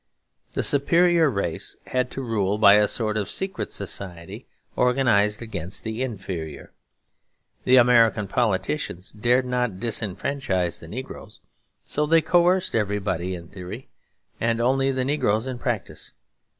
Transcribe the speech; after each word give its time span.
The 0.55 0.63
superior 0.63 1.29
race 1.29 1.75
had 1.85 2.09
to 2.09 2.23
rule 2.23 2.57
by 2.57 2.73
a 2.73 2.87
sort 2.87 3.17
of 3.17 3.29
secret 3.29 3.71
society 3.71 4.47
organised 4.75 5.43
against 5.43 5.83
the 5.83 6.01
inferior. 6.01 6.71
The 7.65 7.75
American 7.75 8.27
politicians 8.27 9.11
dared 9.11 9.45
not 9.45 9.79
disfranchise 9.79 10.79
the 10.79 10.87
negroes; 10.87 11.39
so 11.85 12.07
they 12.07 12.21
coerced 12.23 12.73
everybody 12.73 13.35
in 13.35 13.47
theory 13.47 13.89
and 14.39 14.59
only 14.59 14.91
the 14.91 15.05
negroes 15.05 15.45
in 15.45 15.59
practice. 15.59 16.13